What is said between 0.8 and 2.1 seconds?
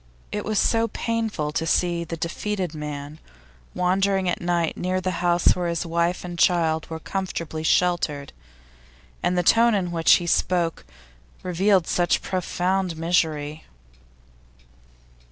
painful to see